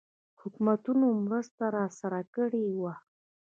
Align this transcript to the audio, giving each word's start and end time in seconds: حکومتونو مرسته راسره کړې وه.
حکومتونو 0.41 1.07
مرسته 1.25 1.63
راسره 1.77 2.21
کړې 2.35 2.63
وه. 2.81 2.93